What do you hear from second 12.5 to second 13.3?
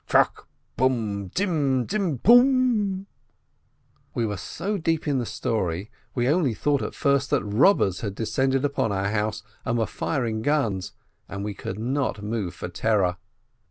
for terror.